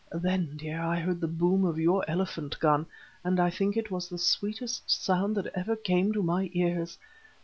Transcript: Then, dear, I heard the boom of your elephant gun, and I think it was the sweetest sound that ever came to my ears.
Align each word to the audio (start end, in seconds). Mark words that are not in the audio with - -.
Then, 0.19 0.57
dear, 0.57 0.81
I 0.81 0.99
heard 0.99 1.21
the 1.21 1.27
boom 1.27 1.63
of 1.63 1.77
your 1.77 2.03
elephant 2.09 2.59
gun, 2.59 2.87
and 3.23 3.39
I 3.39 3.51
think 3.51 3.77
it 3.77 3.91
was 3.91 4.09
the 4.09 4.17
sweetest 4.17 4.89
sound 4.89 5.37
that 5.37 5.53
ever 5.55 5.75
came 5.75 6.11
to 6.13 6.23
my 6.23 6.49
ears. 6.53 6.97